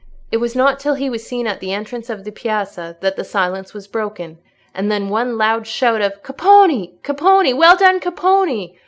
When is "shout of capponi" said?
5.67-6.93